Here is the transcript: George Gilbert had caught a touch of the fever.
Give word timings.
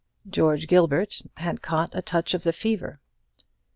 George 0.27 0.65
Gilbert 0.65 1.21
had 1.37 1.61
caught 1.61 1.93
a 1.93 2.01
touch 2.01 2.33
of 2.33 2.41
the 2.41 2.51
fever. 2.51 2.99